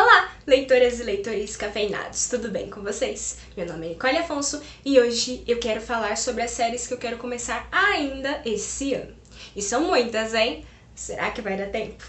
Olá, 0.00 0.32
leitoras 0.46 1.00
e 1.00 1.02
leitores 1.02 1.56
cafeinados, 1.56 2.28
tudo 2.28 2.52
bem 2.52 2.70
com 2.70 2.82
vocês? 2.82 3.38
Meu 3.56 3.66
nome 3.66 3.86
é 3.86 3.88
Nicole 3.88 4.18
Afonso 4.18 4.62
e 4.84 5.00
hoje 5.00 5.42
eu 5.44 5.58
quero 5.58 5.80
falar 5.80 6.16
sobre 6.16 6.44
as 6.44 6.52
séries 6.52 6.86
que 6.86 6.94
eu 6.94 6.98
quero 6.98 7.18
começar 7.18 7.68
ainda 7.72 8.40
esse 8.44 8.94
ano. 8.94 9.16
E 9.56 9.60
são 9.60 9.82
muitas, 9.82 10.34
hein? 10.34 10.64
Será 10.94 11.32
que 11.32 11.42
vai 11.42 11.56
dar 11.56 11.70
tempo? 11.70 12.04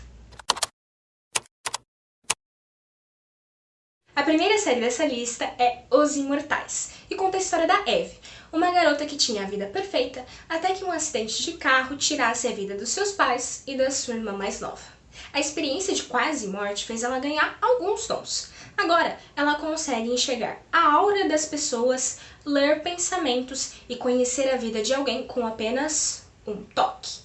A 4.16 4.22
primeira 4.22 4.60
série 4.60 4.82
dessa 4.82 5.06
lista 5.06 5.46
é 5.58 5.86
Os 5.90 6.16
Imortais 6.16 6.92
e 7.10 7.16
conta 7.16 7.38
a 7.38 7.42
história 7.42 7.66
da 7.66 7.82
Eve, 7.88 8.20
uma 8.54 8.70
garota 8.70 9.04
que 9.08 9.18
tinha 9.18 9.42
a 9.42 9.50
vida 9.50 9.66
perfeita 9.66 10.24
até 10.48 10.76
que 10.76 10.84
um 10.84 10.92
acidente 10.92 11.42
de 11.42 11.54
carro 11.54 11.98
tirasse 11.98 12.48
a 12.48 12.52
vida 12.52 12.76
dos 12.76 12.90
seus 12.90 13.14
pais 13.14 13.64
e 13.66 13.76
da 13.76 13.90
sua 13.90 14.14
irmã 14.14 14.34
mais 14.34 14.60
nova. 14.60 14.99
A 15.32 15.40
experiência 15.40 15.94
de 15.94 16.04
quase 16.04 16.48
morte 16.48 16.86
fez 16.86 17.04
ela 17.04 17.20
ganhar 17.20 17.58
alguns 17.62 18.08
dons. 18.08 18.50
Agora, 18.78 19.20
ela 19.36 19.56
consegue 19.56 20.10
enxergar 20.10 20.62
a 20.72 20.94
aura 20.94 21.28
das 21.28 21.46
pessoas, 21.46 22.20
ler 22.46 22.82
pensamentos 22.82 23.74
e 23.88 23.96
conhecer 23.96 24.50
a 24.50 24.58
vida 24.58 24.82
de 24.82 24.94
alguém 24.94 25.28
com 25.28 25.46
apenas 25.46 26.24
um 26.48 26.64
toque. 26.64 27.20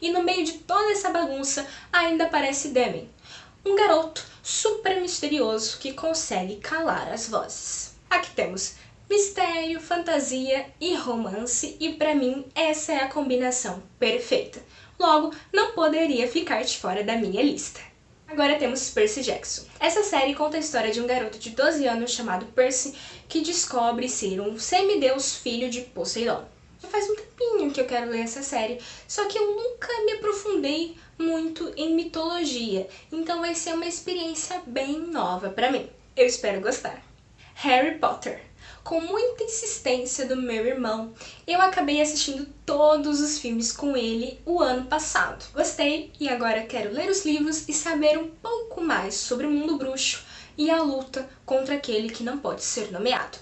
E 0.00 0.10
no 0.10 0.22
meio 0.22 0.44
de 0.44 0.52
toda 0.54 0.92
essa 0.92 1.10
bagunça, 1.10 1.66
ainda 1.92 2.24
aparece 2.24 2.68
Demi, 2.68 3.10
um 3.64 3.74
garoto 3.74 4.24
super 4.42 5.00
misterioso 5.00 5.78
que 5.78 5.92
consegue 5.92 6.56
calar 6.56 7.12
as 7.12 7.28
vozes. 7.28 7.94
Aqui 8.08 8.30
temos 8.30 8.76
mistério, 9.08 9.80
fantasia 9.80 10.66
e 10.80 10.94
romance, 10.94 11.76
e 11.80 11.92
para 11.94 12.14
mim 12.14 12.46
essa 12.54 12.92
é 12.92 13.02
a 13.02 13.08
combinação 13.08 13.82
perfeita 13.98 14.62
logo 15.00 15.34
não 15.52 15.72
poderia 15.72 16.28
ficar 16.28 16.62
de 16.62 16.76
fora 16.76 17.02
da 17.02 17.16
minha 17.16 17.42
lista. 17.42 17.80
Agora 18.28 18.56
temos 18.56 18.90
Percy 18.90 19.22
Jackson. 19.22 19.64
Essa 19.80 20.04
série 20.04 20.34
conta 20.34 20.56
a 20.56 20.60
história 20.60 20.92
de 20.92 21.00
um 21.00 21.06
garoto 21.06 21.38
de 21.38 21.50
12 21.50 21.86
anos 21.86 22.12
chamado 22.12 22.46
Percy 22.46 22.94
que 23.28 23.40
descobre 23.40 24.08
ser 24.08 24.40
um 24.40 24.58
semideus 24.58 25.34
filho 25.34 25.68
de 25.70 25.80
Poseidon. 25.80 26.44
Já 26.80 26.88
faz 26.88 27.10
um 27.10 27.16
tempinho 27.16 27.70
que 27.72 27.80
eu 27.80 27.86
quero 27.86 28.10
ler 28.10 28.20
essa 28.20 28.42
série, 28.42 28.78
só 29.08 29.26
que 29.26 29.36
eu 29.36 29.56
nunca 29.56 29.88
me 30.04 30.12
aprofundei 30.12 30.96
muito 31.18 31.72
em 31.76 31.94
mitologia, 31.94 32.88
então 33.12 33.40
vai 33.40 33.54
ser 33.54 33.74
uma 33.74 33.86
experiência 33.86 34.62
bem 34.66 34.98
nova 34.98 35.50
para 35.50 35.70
mim. 35.70 35.90
Eu 36.16 36.26
espero 36.26 36.60
gostar. 36.60 37.02
Harry 37.54 37.98
Potter 37.98 38.49
com 38.82 39.00
muita 39.00 39.44
insistência 39.44 40.26
do 40.26 40.36
meu 40.36 40.66
irmão, 40.66 41.12
eu 41.46 41.60
acabei 41.60 42.00
assistindo 42.00 42.46
todos 42.64 43.20
os 43.20 43.38
filmes 43.38 43.72
com 43.72 43.96
ele 43.96 44.40
o 44.46 44.60
ano 44.60 44.86
passado. 44.86 45.44
Gostei 45.52 46.12
e 46.18 46.28
agora 46.28 46.66
quero 46.66 46.92
ler 46.92 47.10
os 47.10 47.24
livros 47.24 47.68
e 47.68 47.72
saber 47.72 48.18
um 48.18 48.28
pouco 48.28 48.80
mais 48.80 49.14
sobre 49.14 49.46
o 49.46 49.50
mundo 49.50 49.76
bruxo 49.76 50.24
e 50.56 50.70
a 50.70 50.82
luta 50.82 51.28
contra 51.44 51.74
aquele 51.74 52.10
que 52.10 52.22
não 52.22 52.38
pode 52.38 52.62
ser 52.62 52.90
nomeado. 52.90 53.38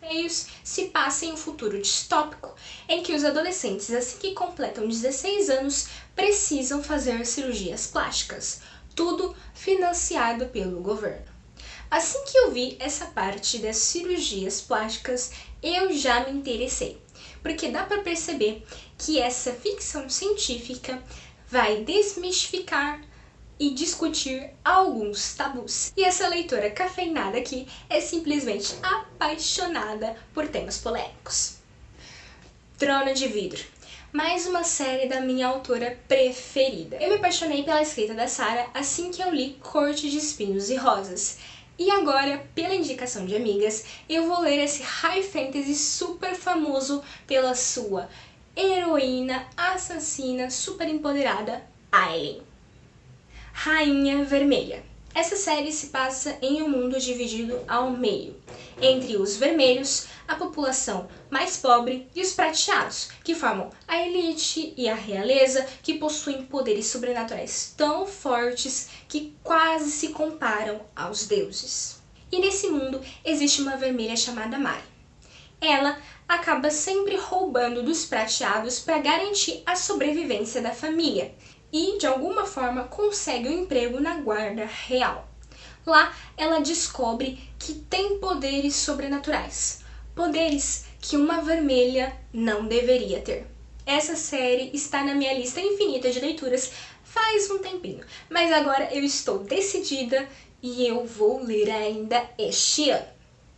Meios 0.00 0.46
se 0.64 0.86
passa 0.86 1.24
em 1.24 1.32
um 1.32 1.36
futuro 1.36 1.80
distópico 1.80 2.54
em 2.88 3.02
que 3.02 3.14
os 3.14 3.24
adolescentes, 3.24 3.90
assim 3.92 4.18
que 4.18 4.34
completam 4.34 4.88
16 4.88 5.48
anos, 5.48 5.88
precisam 6.14 6.82
fazer 6.82 7.24
cirurgias 7.24 7.86
plásticas, 7.86 8.60
tudo 8.94 9.34
financiado 9.54 10.46
pelo 10.46 10.80
governo. 10.80 11.31
Assim 11.92 12.24
que 12.24 12.38
eu 12.38 12.50
vi 12.50 12.74
essa 12.80 13.04
parte 13.04 13.58
das 13.58 13.76
cirurgias 13.76 14.62
plásticas, 14.62 15.30
eu 15.62 15.92
já 15.92 16.20
me 16.24 16.30
interessei, 16.30 16.96
porque 17.42 17.68
dá 17.68 17.84
para 17.84 18.00
perceber 18.00 18.66
que 18.96 19.20
essa 19.20 19.52
ficção 19.52 20.08
científica 20.08 21.02
vai 21.46 21.84
desmistificar 21.84 22.98
e 23.60 23.74
discutir 23.74 24.48
alguns 24.64 25.34
tabus. 25.34 25.92
E 25.94 26.02
essa 26.02 26.28
leitora 26.28 26.70
cafeinada 26.70 27.36
aqui 27.36 27.68
é 27.90 28.00
simplesmente 28.00 28.74
apaixonada 28.82 30.16
por 30.32 30.48
temas 30.48 30.78
polêmicos. 30.78 31.58
Trono 32.78 33.12
de 33.12 33.28
Vidro. 33.28 33.62
Mais 34.10 34.46
uma 34.46 34.64
série 34.64 35.08
da 35.10 35.20
minha 35.20 35.46
autora 35.46 35.98
preferida. 36.08 36.96
Eu 36.96 37.10
me 37.10 37.16
apaixonei 37.16 37.62
pela 37.64 37.82
escrita 37.82 38.14
da 38.14 38.28
Sarah 38.28 38.70
assim 38.72 39.10
que 39.10 39.22
eu 39.22 39.30
li 39.30 39.58
Corte 39.60 40.08
de 40.08 40.16
Espinhos 40.16 40.70
e 40.70 40.76
Rosas. 40.76 41.36
E 41.84 41.90
agora, 41.90 42.46
pela 42.54 42.76
indicação 42.76 43.26
de 43.26 43.34
amigas, 43.34 43.84
eu 44.08 44.28
vou 44.28 44.42
ler 44.42 44.62
esse 44.62 44.84
high 44.84 45.20
fantasy 45.20 45.74
super 45.74 46.32
famoso 46.36 47.02
pela 47.26 47.56
sua 47.56 48.08
heroína, 48.56 49.48
assassina, 49.56 50.48
super 50.48 50.88
empoderada, 50.88 51.60
Aileen. 51.90 52.40
Rainha 53.52 54.24
Vermelha. 54.24 54.84
Essa 55.12 55.34
série 55.34 55.72
se 55.72 55.88
passa 55.88 56.38
em 56.40 56.62
um 56.62 56.68
mundo 56.68 57.00
dividido 57.00 57.58
ao 57.66 57.90
meio, 57.90 58.36
entre 58.80 59.16
os 59.16 59.36
vermelhos, 59.36 60.06
a 60.26 60.34
população 60.34 61.08
mais 61.30 61.56
pobre, 61.56 62.08
e 62.14 62.22
os 62.22 62.32
prateados, 62.32 63.10
que 63.24 63.34
formam 63.34 63.70
a 63.86 63.98
elite 63.98 64.72
e 64.76 64.88
a 64.88 64.94
realeza, 64.94 65.66
que 65.82 65.98
possuem 65.98 66.44
poderes 66.44 66.86
sobrenaturais 66.86 67.74
tão 67.76 68.06
fortes 68.06 68.88
que 69.08 69.36
quase 69.42 69.90
se 69.90 70.08
comparam 70.08 70.80
aos 70.94 71.26
deuses. 71.26 72.00
E 72.30 72.38
nesse 72.38 72.68
mundo 72.68 73.00
existe 73.24 73.60
uma 73.60 73.76
vermelha 73.76 74.16
chamada 74.16 74.58
Mari. 74.58 74.82
Ela 75.60 76.00
acaba 76.26 76.70
sempre 76.70 77.16
roubando 77.16 77.82
dos 77.82 78.04
prateados 78.04 78.80
para 78.80 78.98
garantir 78.98 79.62
a 79.66 79.76
sobrevivência 79.76 80.62
da 80.62 80.70
família 80.70 81.34
e, 81.72 81.98
de 81.98 82.06
alguma 82.06 82.44
forma, 82.44 82.84
consegue 82.84 83.48
um 83.48 83.62
emprego 83.62 84.00
na 84.00 84.16
guarda 84.16 84.64
real. 84.64 85.31
Lá, 85.84 86.14
ela 86.36 86.60
descobre 86.60 87.38
que 87.58 87.74
tem 87.74 88.18
poderes 88.18 88.76
sobrenaturais, 88.76 89.80
poderes 90.14 90.86
que 91.00 91.16
uma 91.16 91.40
vermelha 91.40 92.16
não 92.32 92.66
deveria 92.66 93.20
ter. 93.20 93.46
Essa 93.84 94.14
série 94.14 94.70
está 94.72 95.02
na 95.02 95.14
minha 95.14 95.34
lista 95.34 95.60
infinita 95.60 96.10
de 96.10 96.20
leituras 96.20 96.72
faz 97.02 97.50
um 97.50 97.58
tempinho, 97.58 98.04
mas 98.30 98.50
agora 98.52 98.88
eu 98.94 99.02
estou 99.02 99.40
decidida 99.40 100.26
e 100.62 100.86
eu 100.86 101.04
vou 101.04 101.42
ler 101.42 101.70
ainda 101.70 102.24
este 102.38 102.90
ano. 102.90 103.06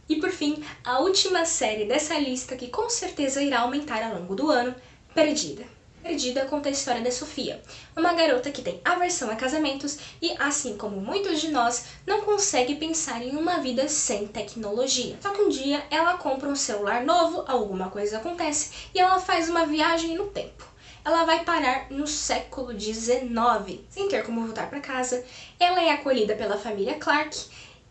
E 0.09 0.17
por 0.17 0.31
fim, 0.31 0.63
a 0.83 0.99
última 1.01 1.45
série 1.45 1.85
dessa 1.85 2.19
lista 2.19 2.57
que 2.57 2.69
com 2.69 2.91
certeza 2.91 3.43
irá 3.43 3.61
aumentar 3.61 4.03
ao 4.03 4.19
longo 4.19 4.35
do 4.35 4.51
ano, 4.51 4.75
Perdida. 5.15 5.74
Perdida 6.05 6.45
conta 6.45 6.69
a 6.69 6.73
história 6.73 7.01
da 7.01 7.11
Sofia, 7.11 7.63
uma 7.97 8.13
garota 8.13 8.51
que 8.51 8.61
tem 8.61 8.79
aversão 8.85 9.31
a 9.31 9.37
casamentos 9.37 9.97
e, 10.21 10.35
assim 10.39 10.77
como 10.77 11.01
muitos 11.01 11.41
de 11.41 11.49
nós, 11.49 11.87
não 12.07 12.21
consegue 12.21 12.75
pensar 12.75 13.23
em 13.23 13.35
uma 13.35 13.61
vida 13.61 13.89
sem 13.89 14.27
tecnologia. 14.27 15.17
Só 15.23 15.31
que 15.31 15.41
um 15.41 15.49
dia 15.49 15.83
ela 15.91 16.19
compra 16.19 16.51
um 16.51 16.55
celular 16.55 17.03
novo, 17.07 17.43
alguma 17.49 17.89
coisa 17.89 18.19
acontece 18.19 18.91
e 18.95 19.01
ela 19.01 19.19
faz 19.19 19.49
uma 19.49 19.65
viagem 19.65 20.15
no 20.15 20.27
tempo. 20.27 20.67
Ela 21.03 21.25
vai 21.25 21.43
parar 21.43 21.91
no 21.91 22.07
século 22.07 22.79
XIX. 22.79 23.81
Sem 23.89 24.07
ter 24.07 24.25
como 24.25 24.45
voltar 24.45 24.69
para 24.69 24.81
casa, 24.81 25.25
ela 25.59 25.83
é 25.83 25.91
acolhida 25.91 26.37
pela 26.37 26.59
família 26.59 26.99
Clark 26.99 27.35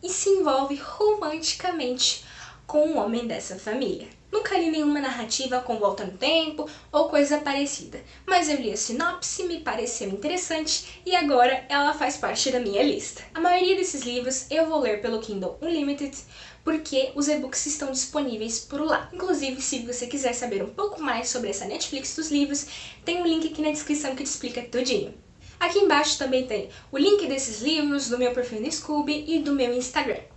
e 0.04 0.10
se 0.10 0.30
envolve 0.30 0.76
romanticamente 0.76 2.24
com 2.66 2.88
um 2.88 2.98
homem 2.98 3.28
dessa 3.28 3.58
família. 3.58 4.08
Nunca 4.32 4.58
li 4.58 4.72
nenhuma 4.72 5.00
narrativa 5.00 5.62
com 5.62 5.78
volta 5.78 6.06
no 6.06 6.18
tempo 6.18 6.68
ou 6.92 7.08
coisa 7.08 7.38
parecida, 7.38 8.02
mas 8.26 8.50
eu 8.50 8.58
li 8.58 8.72
a 8.72 8.76
sinopse, 8.76 9.44
me 9.44 9.60
pareceu 9.60 10.10
interessante 10.10 11.02
e 11.06 11.16
agora 11.16 11.64
ela 11.70 11.94
faz 11.94 12.18
parte 12.18 12.50
da 12.50 12.60
minha 12.60 12.82
lista. 12.82 13.22
A 13.34 13.40
maioria 13.40 13.76
desses 13.76 14.02
livros 14.02 14.48
eu 14.50 14.66
vou 14.66 14.80
ler 14.80 15.02
pelo 15.02 15.20
Kindle 15.20 15.60
Unlimited 15.62 16.18
porque 16.64 17.12
os 17.14 17.28
e-books 17.28 17.66
estão 17.68 17.92
disponíveis 17.92 18.60
por 18.60 18.82
lá. 18.82 19.08
Inclusive, 19.14 19.62
se 19.62 19.86
você 19.86 20.08
quiser 20.08 20.34
saber 20.34 20.64
um 20.64 20.70
pouco 20.70 21.00
mais 21.00 21.30
sobre 21.30 21.50
essa 21.52 21.66
Netflix 21.66 22.16
dos 22.16 22.32
livros, 22.32 22.66
tem 23.06 23.22
um 23.22 23.28
link 23.28 23.48
aqui 23.48 23.62
na 23.62 23.70
descrição 23.70 24.16
que 24.16 24.24
te 24.24 24.28
explica 24.28 24.64
tudinho. 24.64 25.14
Aqui 25.60 25.80
embaixo 25.80 26.18
também 26.18 26.48
tem 26.48 26.70
o 26.92 26.98
link 26.98 27.28
desses 27.28 27.62
livros, 27.62 28.10
do 28.10 28.18
meu 28.18 28.32
perfil 28.34 28.62
no 28.62 28.72
Scooby 28.72 29.26
e 29.28 29.40
do 29.40 29.54
meu 29.54 29.74
Instagram. 29.74 30.33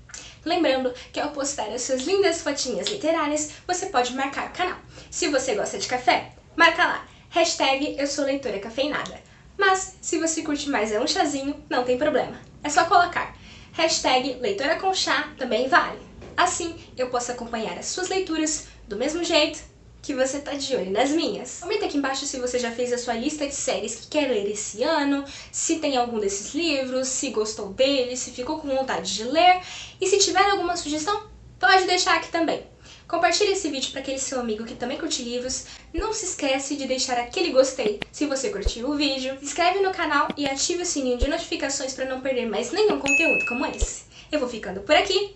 Lembrando 0.47 0.95
que 1.13 1.19
ao 1.19 1.31
postar 1.31 1.71
as 1.71 1.83
suas 1.83 2.03
lindas 2.03 2.41
fotinhas 2.41 2.87
literárias, 2.87 3.51
você 3.67 3.87
pode 3.87 4.15
marcar 4.15 4.47
o 4.47 4.53
canal. 4.53 4.79
Se 5.11 5.27
você 5.27 5.57
gosta 5.57 5.77
de 5.77 5.89
café, 5.89 6.35
marca 6.55 6.87
lá, 6.87 7.05
hashtag 7.31 7.97
eu 7.99 8.07
sou 8.07 8.25
leitora 8.25 8.61
cafeinada. 8.61 9.21
Mas, 9.59 9.99
se 10.01 10.21
você 10.21 10.43
curte 10.43 10.69
mais 10.69 10.93
é 10.93 11.01
um 11.01 11.07
chazinho, 11.07 11.65
não 11.69 11.83
tem 11.83 11.99
problema. 11.99 12.41
É 12.63 12.69
só 12.69 12.85
colocar 12.85 13.37
hashtag 13.73 14.39
leitora 14.41 14.77
com 14.77 14.95
chá, 14.95 15.33
também 15.37 15.67
vale. 15.67 15.99
Assim, 16.37 16.79
eu 16.97 17.11
posso 17.11 17.33
acompanhar 17.33 17.77
as 17.77 17.87
suas 17.87 18.09
leituras 18.09 18.69
do 18.87 18.95
mesmo 18.95 19.25
jeito 19.25 19.59
que 20.07 20.15
você 20.15 20.39
tá 20.39 20.53
de 20.53 20.77
olho 20.77 20.93
nas 20.93 21.11
minhas. 21.11 21.59
Comenta 21.61 21.85
aqui 21.85 21.99
embaixo 21.99 22.25
se 22.27 22.39
você 22.39 22.61
já 22.61 22.71
fez 22.71 22.93
a 22.93 22.99
sua 22.99 23.15
lista 23.15 23.45
de 23.45 23.55
séries 23.55 23.97
que 23.97 24.07
quer 24.07 24.29
ler 24.29 24.49
esse 24.49 24.85
ano, 24.85 25.25
se 25.51 25.81
tem 25.81 25.97
algum 25.97 26.21
desses 26.21 26.55
livros, 26.55 27.09
se 27.09 27.31
gostou 27.31 27.71
dele, 27.71 28.17
se 28.17 28.31
ficou 28.31 28.61
com 28.61 28.69
vontade 28.69 29.13
de 29.13 29.25
ler 29.25 29.61
e 30.01 30.07
se 30.07 30.19
tiver 30.19 30.49
alguma 30.49 30.77
sugestão, 30.77 31.25
pode 31.59 31.87
deixar 31.87 32.15
aqui 32.15 32.31
também. 32.31 32.63
Compartilhe 33.09 33.51
esse 33.51 33.69
vídeo 33.69 33.91
para 33.91 34.01
aquele 34.01 34.21
seu 34.21 34.39
amigo 34.39 34.65
que 34.65 34.77
também 34.77 34.97
curte 34.97 35.25
livros. 35.25 35.67
Não 35.93 36.13
se 36.13 36.27
esquece 36.27 36.77
de 36.77 36.87
deixar 36.87 37.19
aquele 37.19 37.51
gostei 37.51 37.99
se 38.13 38.27
você 38.27 38.51
curtiu 38.51 38.89
o 38.89 38.97
vídeo. 38.97 39.37
Se 39.41 39.47
inscreve 39.47 39.81
no 39.81 39.93
canal 39.93 40.29
e 40.37 40.47
ative 40.47 40.83
o 40.83 40.87
sininho 40.87 41.19
de 41.19 41.29
notificações 41.29 41.95
para 41.95 42.05
não 42.05 42.21
perder 42.21 42.47
mais 42.47 42.71
nenhum 42.71 43.01
conteúdo 43.01 43.45
como 43.49 43.67
esse. 43.67 44.05
Eu 44.31 44.39
vou 44.39 44.49
ficando 44.49 44.81
por 44.81 44.95
aqui. 44.95 45.35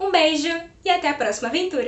Um 0.00 0.10
beijo 0.10 0.48
e 0.84 0.90
até 0.90 1.08
a 1.08 1.14
próxima 1.14 1.48
aventura! 1.48 1.78